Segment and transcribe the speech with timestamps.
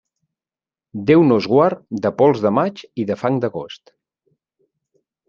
[1.09, 3.93] Déu nos guard de pols de maig i de fang d'agost.